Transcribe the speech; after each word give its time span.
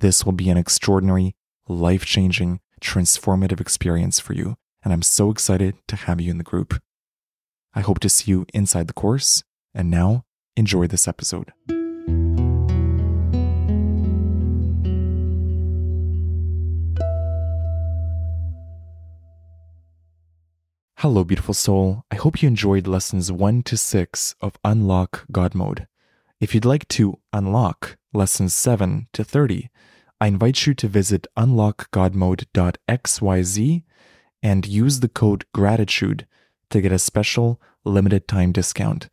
this 0.00 0.24
will 0.24 0.32
be 0.32 0.48
an 0.48 0.56
extraordinary 0.56 1.34
life 1.68 2.04
changing, 2.04 2.60
transformative 2.80 3.60
experience 3.60 4.18
for 4.18 4.32
you, 4.32 4.56
and 4.82 4.92
I'm 4.92 5.02
so 5.02 5.30
excited 5.30 5.76
to 5.88 5.96
have 5.96 6.20
you 6.20 6.30
in 6.30 6.38
the 6.38 6.44
group. 6.44 6.80
I 7.74 7.80
hope 7.80 8.00
to 8.00 8.08
see 8.08 8.30
you 8.30 8.46
inside 8.52 8.86
the 8.88 8.94
course, 8.94 9.44
and 9.74 9.90
now 9.90 10.24
enjoy 10.56 10.86
this 10.86 11.06
episode. 11.06 11.52
Hello, 20.96 21.24
beautiful 21.24 21.54
soul. 21.54 22.04
I 22.10 22.16
hope 22.16 22.42
you 22.42 22.48
enjoyed 22.48 22.86
lessons 22.86 23.30
1 23.30 23.62
to 23.64 23.76
6 23.76 24.34
of 24.40 24.58
Unlock 24.64 25.26
God 25.30 25.54
Mode. 25.54 25.86
If 26.40 26.54
you'd 26.54 26.64
like 26.64 26.88
to 26.88 27.18
unlock 27.34 27.96
lessons 28.14 28.54
7 28.54 29.08
to 29.12 29.24
30, 29.24 29.68
I 30.20 30.26
invite 30.26 30.66
you 30.66 30.74
to 30.74 30.88
visit 30.88 31.28
unlockgodmode.xyz 31.36 33.82
and 34.42 34.66
use 34.66 35.00
the 35.00 35.08
code 35.08 35.44
gratitude 35.54 36.26
to 36.70 36.80
get 36.80 36.92
a 36.92 36.98
special 36.98 37.60
limited 37.84 38.26
time 38.28 38.52
discount. 38.52 39.08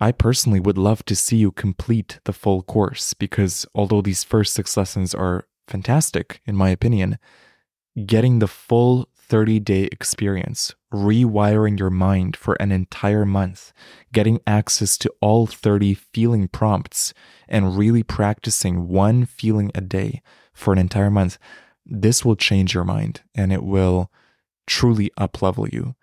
I 0.00 0.12
personally 0.12 0.60
would 0.60 0.78
love 0.78 1.04
to 1.04 1.14
see 1.14 1.36
you 1.36 1.52
complete 1.52 2.18
the 2.24 2.32
full 2.32 2.62
course 2.62 3.14
because 3.14 3.66
although 3.74 4.02
these 4.02 4.24
first 4.24 4.54
six 4.54 4.76
lessons 4.76 5.14
are 5.14 5.46
fantastic, 5.68 6.40
in 6.46 6.56
my 6.56 6.70
opinion, 6.70 7.18
getting 8.06 8.38
the 8.38 8.48
full 8.48 9.08
30 9.30 9.60
day 9.60 9.84
experience, 9.92 10.74
rewiring 10.92 11.78
your 11.78 11.88
mind 11.88 12.36
for 12.36 12.54
an 12.54 12.72
entire 12.72 13.24
month, 13.24 13.72
getting 14.12 14.40
access 14.44 14.98
to 14.98 15.12
all 15.20 15.46
30 15.46 15.94
feeling 15.94 16.48
prompts, 16.48 17.14
and 17.48 17.78
really 17.78 18.02
practicing 18.02 18.88
one 18.88 19.24
feeling 19.24 19.70
a 19.74 19.80
day 19.80 20.20
for 20.52 20.72
an 20.72 20.80
entire 20.80 21.10
month, 21.10 21.38
this 21.86 22.24
will 22.24 22.34
change 22.34 22.74
your 22.74 22.84
mind 22.84 23.22
and 23.34 23.52
it 23.52 23.62
will 23.62 24.10
truly 24.66 25.10
uplevel 25.18 25.72
you. 25.72 25.94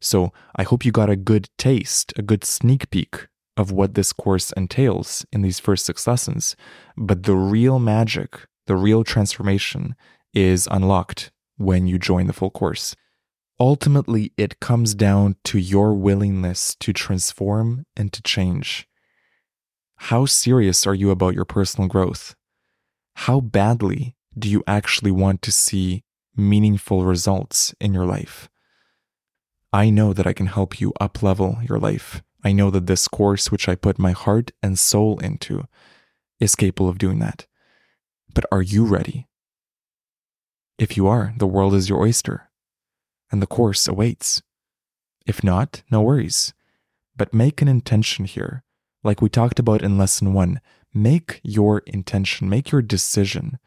So 0.00 0.30
I 0.54 0.62
hope 0.62 0.84
you 0.84 0.92
got 0.92 1.10
a 1.10 1.16
good 1.16 1.48
taste, 1.56 2.12
a 2.16 2.22
good 2.22 2.44
sneak 2.44 2.90
peek 2.90 3.26
of 3.56 3.72
what 3.72 3.94
this 3.94 4.12
course 4.12 4.52
entails 4.52 5.24
in 5.32 5.40
these 5.40 5.58
first 5.58 5.86
six 5.86 6.06
lessons. 6.06 6.54
But 6.94 7.22
the 7.22 7.36
real 7.36 7.78
magic, 7.78 8.38
the 8.66 8.76
real 8.76 9.02
transformation 9.02 9.96
is 10.34 10.68
unlocked 10.70 11.30
when 11.56 11.86
you 11.86 11.98
join 11.98 12.26
the 12.26 12.32
full 12.32 12.50
course. 12.50 12.94
Ultimately, 13.58 14.32
it 14.36 14.60
comes 14.60 14.94
down 14.94 15.36
to 15.44 15.58
your 15.58 15.94
willingness 15.94 16.74
to 16.80 16.92
transform 16.92 17.86
and 17.96 18.12
to 18.12 18.22
change. 18.22 18.86
How 19.96 20.26
serious 20.26 20.86
are 20.86 20.94
you 20.94 21.10
about 21.10 21.34
your 21.34 21.46
personal 21.46 21.88
growth? 21.88 22.34
How 23.14 23.40
badly 23.40 24.14
do 24.38 24.48
you 24.48 24.62
actually 24.66 25.10
want 25.10 25.40
to 25.42 25.52
see 25.52 26.04
meaningful 26.36 27.04
results 27.04 27.74
in 27.80 27.94
your 27.94 28.04
life? 28.04 28.50
I 29.72 29.88
know 29.88 30.12
that 30.12 30.26
I 30.26 30.34
can 30.34 30.46
help 30.46 30.80
you 30.80 30.92
uplevel 31.00 31.66
your 31.66 31.78
life. 31.78 32.22
I 32.44 32.52
know 32.52 32.70
that 32.70 32.86
this 32.86 33.08
course, 33.08 33.50
which 33.50 33.68
I 33.68 33.74
put 33.74 33.98
my 33.98 34.12
heart 34.12 34.52
and 34.62 34.78
soul 34.78 35.18
into, 35.20 35.64
is 36.38 36.54
capable 36.54 36.90
of 36.90 36.98
doing 36.98 37.18
that. 37.20 37.46
But 38.32 38.44
are 38.52 38.62
you 38.62 38.84
ready? 38.84 39.26
If 40.78 40.96
you 40.96 41.06
are, 41.06 41.32
the 41.38 41.46
world 41.46 41.74
is 41.74 41.88
your 41.88 42.02
oyster, 42.02 42.50
and 43.30 43.40
the 43.40 43.46
course 43.46 43.88
awaits. 43.88 44.42
If 45.26 45.42
not, 45.42 45.82
no 45.90 46.02
worries. 46.02 46.52
But 47.16 47.32
make 47.32 47.62
an 47.62 47.68
intention 47.68 48.26
here, 48.26 48.62
like 49.02 49.22
we 49.22 49.28
talked 49.28 49.58
about 49.58 49.82
in 49.82 49.96
lesson 49.96 50.34
one. 50.34 50.60
Make 50.92 51.40
your 51.42 51.78
intention, 51.86 52.48
make 52.48 52.70
your 52.70 52.82
decision. 52.82 53.58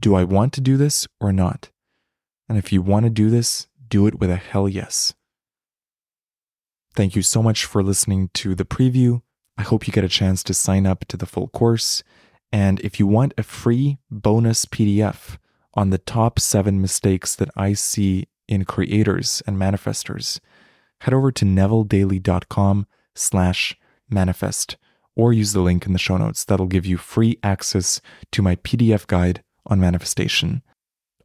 Do 0.00 0.14
I 0.14 0.24
want 0.24 0.52
to 0.54 0.60
do 0.60 0.76
this 0.76 1.06
or 1.20 1.32
not? 1.32 1.70
And 2.48 2.58
if 2.58 2.72
you 2.72 2.82
want 2.82 3.04
to 3.04 3.10
do 3.10 3.30
this, 3.30 3.66
do 3.88 4.06
it 4.06 4.20
with 4.20 4.30
a 4.30 4.36
hell 4.36 4.68
yes. 4.68 5.14
Thank 6.94 7.16
you 7.16 7.22
so 7.22 7.42
much 7.42 7.64
for 7.64 7.82
listening 7.82 8.30
to 8.34 8.54
the 8.54 8.64
preview. 8.64 9.22
I 9.56 9.62
hope 9.62 9.86
you 9.86 9.92
get 9.92 10.04
a 10.04 10.08
chance 10.08 10.42
to 10.44 10.54
sign 10.54 10.86
up 10.86 11.06
to 11.06 11.16
the 11.16 11.26
full 11.26 11.48
course. 11.48 12.02
And 12.52 12.80
if 12.80 13.00
you 13.00 13.06
want 13.06 13.34
a 13.38 13.42
free 13.42 13.98
bonus 14.10 14.66
PDF, 14.66 15.38
on 15.74 15.90
the 15.90 15.98
top 15.98 16.38
seven 16.38 16.80
mistakes 16.80 17.34
that 17.36 17.50
I 17.56 17.74
see 17.74 18.26
in 18.48 18.64
creators 18.64 19.42
and 19.46 19.56
manifestors, 19.56 20.40
head 21.00 21.14
over 21.14 21.30
to 21.32 21.44
nevilledaily.com 21.44 22.86
slash 23.14 23.76
manifest 24.08 24.76
or 25.16 25.32
use 25.32 25.52
the 25.52 25.60
link 25.60 25.86
in 25.86 25.92
the 25.92 25.98
show 25.98 26.16
notes. 26.16 26.44
That'll 26.44 26.66
give 26.66 26.86
you 26.86 26.96
free 26.96 27.38
access 27.42 28.00
to 28.32 28.42
my 28.42 28.56
PDF 28.56 29.06
guide 29.06 29.42
on 29.66 29.80
manifestation. 29.80 30.62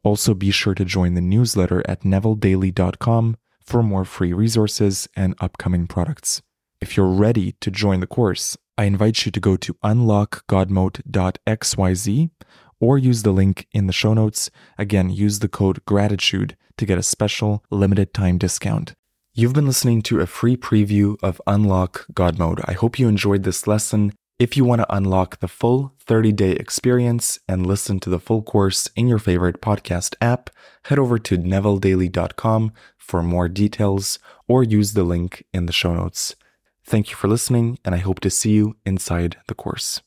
Also, 0.02 0.34
be 0.34 0.50
sure 0.50 0.74
to 0.74 0.84
join 0.84 1.14
the 1.14 1.20
newsletter 1.20 1.82
at 1.88 2.02
nevilledaily.com 2.02 3.36
for 3.64 3.82
more 3.82 4.04
free 4.04 4.32
resources 4.32 5.08
and 5.14 5.34
upcoming 5.40 5.86
products. 5.86 6.42
If 6.80 6.96
you're 6.96 7.06
ready 7.06 7.52
to 7.60 7.70
join 7.70 8.00
the 8.00 8.06
course, 8.06 8.56
I 8.78 8.84
invite 8.84 9.26
you 9.26 9.32
to 9.32 9.40
go 9.40 9.58
to 9.58 9.74
unlockgodmode.xyz 9.84 12.30
or 12.80 12.98
use 12.98 13.22
the 13.22 13.32
link 13.32 13.66
in 13.72 13.86
the 13.86 13.92
show 13.92 14.14
notes. 14.14 14.50
Again, 14.78 15.10
use 15.10 15.38
the 15.38 15.48
code 15.48 15.84
gratitude 15.84 16.56
to 16.78 16.86
get 16.86 16.98
a 16.98 17.02
special 17.02 17.62
limited 17.70 18.12
time 18.14 18.38
discount. 18.38 18.94
You've 19.34 19.52
been 19.52 19.66
listening 19.66 20.02
to 20.02 20.20
a 20.20 20.26
free 20.26 20.56
preview 20.56 21.16
of 21.22 21.40
Unlock 21.46 22.06
God 22.12 22.38
Mode. 22.38 22.60
I 22.64 22.72
hope 22.72 22.98
you 22.98 23.06
enjoyed 23.06 23.44
this 23.44 23.66
lesson. 23.66 24.12
If 24.40 24.56
you 24.56 24.64
want 24.64 24.80
to 24.80 24.94
unlock 24.94 25.38
the 25.40 25.48
full 25.48 25.92
30 26.00 26.32
day 26.32 26.52
experience 26.52 27.38
and 27.46 27.66
listen 27.66 28.00
to 28.00 28.10
the 28.10 28.18
full 28.18 28.42
course 28.42 28.88
in 28.96 29.06
your 29.06 29.18
favorite 29.18 29.60
podcast 29.60 30.16
app, 30.20 30.50
head 30.86 30.98
over 30.98 31.18
to 31.18 31.36
nevilledaily.com 31.36 32.72
for 32.96 33.22
more 33.22 33.48
details 33.48 34.18
or 34.48 34.64
use 34.64 34.94
the 34.94 35.04
link 35.04 35.44
in 35.52 35.66
the 35.66 35.72
show 35.72 35.94
notes. 35.94 36.34
Thank 36.84 37.10
you 37.10 37.16
for 37.16 37.28
listening, 37.28 37.78
and 37.84 37.94
I 37.94 37.98
hope 37.98 38.20
to 38.20 38.30
see 38.30 38.52
you 38.52 38.76
inside 38.84 39.36
the 39.46 39.54
course. 39.54 40.00